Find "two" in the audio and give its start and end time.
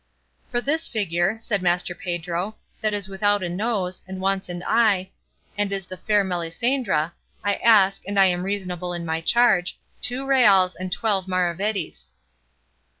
10.01-10.25